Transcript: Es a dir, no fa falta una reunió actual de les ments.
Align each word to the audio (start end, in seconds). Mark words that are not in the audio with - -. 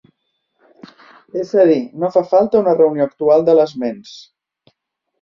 Es 1.43 1.51
a 1.65 1.67
dir, 1.73 1.77
no 2.05 2.11
fa 2.17 2.25
falta 2.33 2.65
una 2.65 2.75
reunió 2.83 3.09
actual 3.13 3.49
de 3.51 3.59
les 3.63 3.79
ments. 3.87 4.21